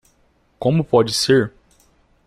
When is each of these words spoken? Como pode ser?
Como 0.57 0.83
pode 0.83 1.13
ser? 1.13 1.53